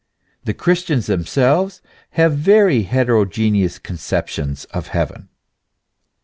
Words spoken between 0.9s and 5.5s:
themselves have very heterogeneous conceptions of heaven.